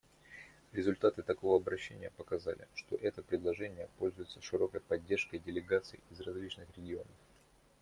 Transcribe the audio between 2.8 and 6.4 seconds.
это предложение пользуется широкой поддержкой делегаций из